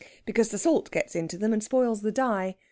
Because 0.25 0.49
the 0.49 0.57
salt 0.57 0.89
gets 0.89 1.15
into 1.15 1.37
them 1.37 1.53
and 1.53 1.63
spoils 1.63 2.01
the 2.01 2.11
dye. 2.11 2.55